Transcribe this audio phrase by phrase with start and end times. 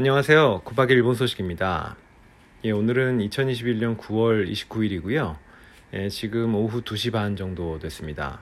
[0.00, 0.62] 안녕하세요.
[0.64, 1.96] 9박 일본 소식입니다.
[2.62, 5.34] 예, 오늘은 2021년 9월 29일이고요.
[5.94, 8.40] 예, 지금 오후 2시 반 정도 됐습니다.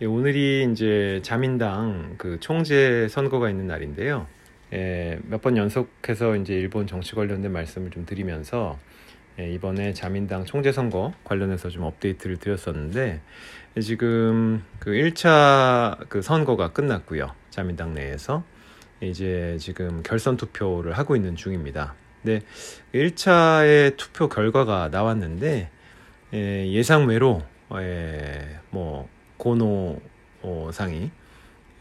[0.00, 4.26] 예, 오늘이 이제 자민당 그 총재 선거가 있는 날인데요.
[4.72, 8.78] 예, 몇번 연속해서 이제 일본 정치 관련된 말씀을 좀 드리면서
[9.38, 13.20] 예, 이번에 자민당 총재 선거 관련해서 좀 업데이트를 드렸었는데
[13.76, 17.34] 예, 지금 그 1차 그 선거가 끝났고요.
[17.50, 18.42] 자민당 내에서
[19.00, 21.94] 이제 지금 결선 투표를 하고 있는 중입니다.
[22.22, 22.40] 네,
[22.92, 25.70] 1차의 투표 결과가 나왔는데
[26.34, 27.42] 예, 예상 외로
[27.74, 30.00] 예, 뭐 고노
[30.72, 31.10] 상이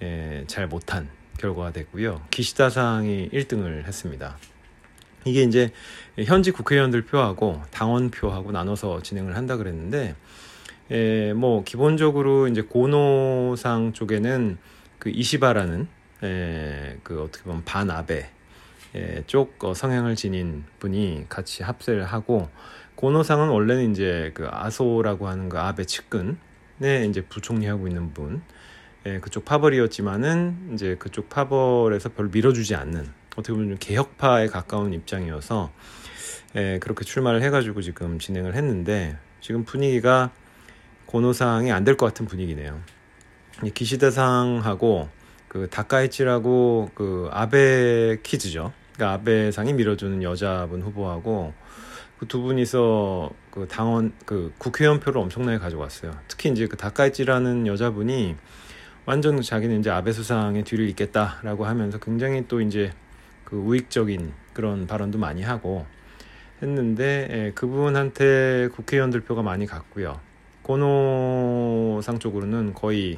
[0.02, 2.22] 예, 잘 못한 결과가 됐고요.
[2.30, 4.38] 기시다상이 1등을 했습니다.
[5.26, 5.72] 이게 이제
[6.26, 10.16] 현지 국회의원들 표하고 당원 표하고 나눠서 진행을 한다 그랬는데
[10.92, 14.58] 예, 뭐 기본적으로 이제 고노상 쪽에는
[15.00, 15.88] 그 이시바라는
[16.24, 18.30] 예, 그 어떻게 보면 반아베
[18.96, 22.50] 예, 쪽 어, 성향을 지닌 분이 같이 합세를 하고
[22.96, 28.42] 고노상은 원래는 이제 그 아소라고 하는 그 아베 측근에 이제 부총리하고 있는 분
[29.06, 35.72] 예, 그쪽 파벌이었지만은 이제 그쪽 파벌에서 별로 밀어주지 않는 어떻게 보면 좀 개혁파에 가까운 입장이어서
[36.56, 40.32] 예, 그렇게 출마를 해가지고 지금 진행을 했는데 지금 분위기가
[41.06, 42.82] 고노상이 안 될 것 같은 분위기네요.
[43.74, 45.10] 기시다상하고
[45.58, 48.74] 그 다카이치라고 그 아베 키즈죠.
[48.94, 51.54] 그러니까 아베상이 밀어주는 여자분 후보하고
[52.20, 56.12] 그 두 분이서 그 당원 그 국회의원 표를 엄청나게 가져갔어요.
[56.28, 58.36] 특히 이제 그 다카이치라는 여자분이
[59.06, 62.92] 완전 자기는 이제 아베 수상의 뒤를 잇겠다라고 하면서 굉장히 또 이제
[63.44, 65.86] 그 우익적인 그런 발언도 많이 하고
[66.62, 70.20] 했는데 예, 그분한테 국회의원들 표가 많이 갔고요.
[70.64, 73.18] 고노상 쪽으로는 거의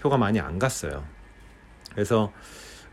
[0.00, 1.04] 표가 많이 안 갔어요.
[1.98, 2.32] 그래서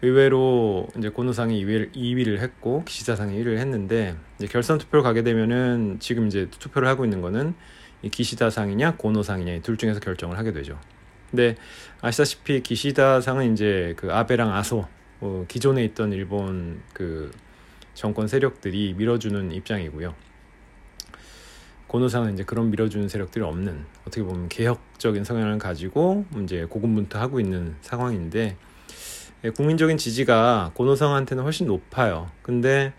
[0.01, 6.25] 의외로 이제 고노상이 2위를, 2위를 했고 기시다상이 1위를 했는데 이제 결선 투표를 가게 되면은 지금
[6.25, 7.53] 이제 투표를 하고 있는 거는
[8.01, 10.79] 이 기시다상이냐 고노상이냐 둘 중에서 결정을 하게 되죠.
[11.29, 11.55] 근데
[12.01, 14.87] 아시다시피 기시다상은 이제 그 아베랑 아소
[15.21, 17.31] 어, 기존에 있던 일본 그
[17.93, 20.15] 정권 세력들이 밀어주는 입장이고요.
[21.85, 28.41] 고노상은 이제 그런 밀어주는 세력들이 없는 어떻게 보면 개혁적인 성향을 가지고 이제 고군분투하고 있는 상황인데
[28.41, 28.57] 예,
[29.53, 32.31] 국민적인 지지가 고노상한테는 훨씬 높아요.
[32.41, 32.93] 근데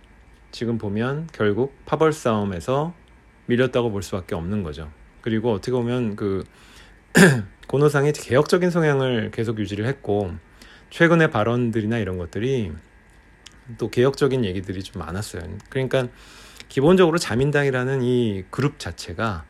[0.51, 2.95] 지금 보면 결국 파벌 싸움에서
[3.47, 4.91] 밀렸다고 볼 수밖에 없는 거죠.
[5.21, 6.45] 그리고 어떻게 보면 그
[7.69, 10.33] 고노상이 개혁적인 성향을 계속 유지를 했고
[10.91, 12.73] 최근의 발언들이나 이런 것들이
[13.79, 15.43] 또 개혁적인 얘기들이 좀 많았어요.
[15.69, 16.09] 그러니까
[16.69, 19.45] 기본적으로 자민당이라는 이 그룹 자체가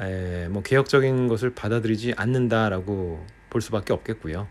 [0.00, 4.48] 에, 뭐 개혁적인 것을 받아들이지 않는다라고 볼 수밖에 없겠고요.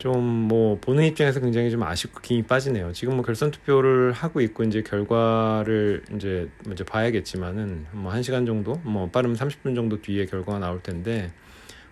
[0.00, 2.92] 좀 뭐 보는 입장에서 굉장히 좀 아쉽고 김이 빠지네요.
[2.92, 9.08] 지금 뭐 결선 투표를 하고 있고 이제 결과를 이제 먼저 봐야겠지만은 뭐 1시간 정도 뭐
[9.10, 11.30] 빠르면 30분 정도 뒤에 결과가 나올 텐데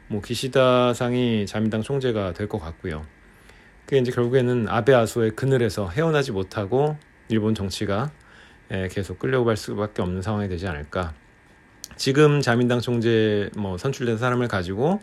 [0.09, 3.07] 뭐 기시다 상이 자민당 총재가 될 것 같고요.
[3.85, 6.97] 그게 이제 결국에는 아베 아소의 그늘에서 헤어나지 못하고
[7.29, 8.11] 일본 정치가
[8.73, 11.15] 예, 계속 끌려갈 수밖에 없는 상황이 되지 않을까.
[11.97, 15.01] 지금 자민당 총재 뭐 선출된 사람을 가지고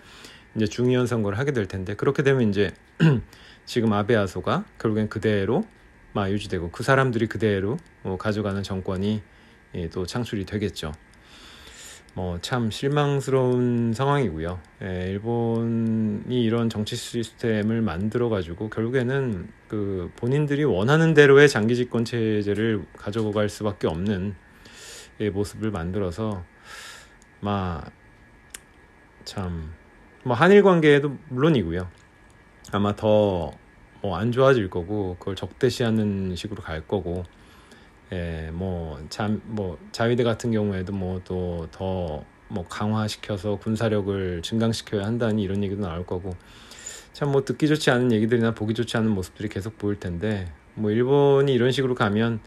[0.55, 2.71] 이제 중의원 선거를 하게 될 텐데 그렇게 되면 이제
[3.65, 5.65] 지금 아베 아소가 결국엔 그대로
[6.13, 9.21] 막 유지되고 그 사람들이 그대로 뭐 가져가는 정권이
[9.75, 10.93] 예, 또 창출이 되겠죠.
[12.13, 14.61] 뭐 참 실망스러운 상황이고요.
[14.83, 22.85] 예, 일본이 이런 정치 시스템을 만들어 가지고 결국에는 그 본인들이 원하는 대로의 장기 집권 체제를
[22.95, 24.35] 가져갈 수밖에 없는
[25.19, 26.45] 예, 모습을 만들어서
[27.41, 27.91] 막
[29.25, 29.73] 참
[30.25, 31.87] 뭐 한일 관계도 물론이고요.
[32.71, 33.51] 아마 더
[34.01, 37.23] 뭐 안 좋아질 거고 그걸 적대시하는 식으로 갈 거고.
[38.13, 45.39] 예, 뭐, 자, 뭐, 자위대 같은 경우에도 뭐 또 더 뭐 강화시켜서 군사력을 증강시켜야 한다는
[45.39, 46.35] 이런 얘기도 나올 거고.
[47.13, 50.51] 참 뭐 듣기 좋지 않은 얘기들이나 보기 좋지 않은 모습들이 계속 보일 텐데.
[50.75, 52.41] 뭐 일본이 이런 식으로 가면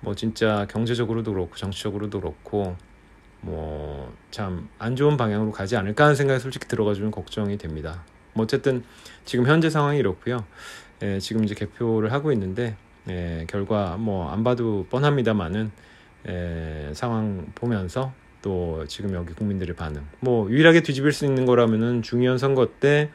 [0.00, 2.76] 뭐 진짜 경제적으로도 그렇고 정치적으로도 그렇고
[3.40, 8.02] 뭐 참 안 좋은 방향으로 가지 않을까 하는 생각이 솔직히 들어가지고 걱정이 됩니다.
[8.34, 8.84] 뭐 어쨌든
[9.24, 10.44] 지금 현재 상황이 이렇고요.
[11.02, 12.76] 예, 지금 이제 개표를 하고 있는데
[13.08, 15.70] 예, 결과 뭐 안 봐도 뻔합니다만은
[16.28, 18.12] 예, 상황 보면서
[18.42, 23.10] 또 지금 여기 국민들의 반응 뭐 유일하게 뒤집을 수 있는 거라면은 중의원 선거 때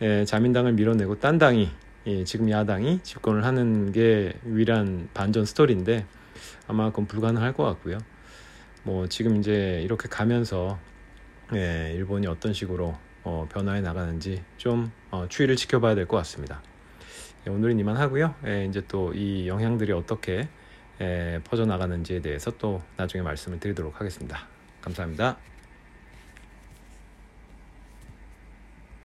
[0.00, 1.70] 예, 자민당을 밀어내고 딴 당이
[2.06, 6.06] 예, 지금 야당이 집권을 하는 게 유일한 반전 스토리인데
[6.68, 7.98] 아마 그건 불가능할 것 같고요.
[8.86, 10.78] 뭐 지금 이제 이렇게 가면서
[11.54, 12.94] 예, 일본이 어떤 식으로
[13.24, 16.62] 어, 변화해 나가는지 좀 어, 추이를 지켜봐야 될 것 같습니다.
[17.46, 18.36] 예, 오늘은 이만 하고요.
[18.46, 20.48] 예, 이제 또 이 영향들이 어떻게
[21.00, 24.46] 예, 퍼져나가는지에 대해서 또 나중에 말씀을 드리도록 하겠습니다.
[24.80, 25.36] 감사합니다.